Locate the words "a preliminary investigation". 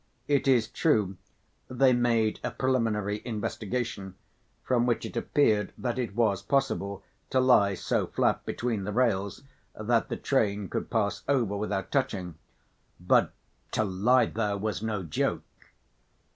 2.43-4.15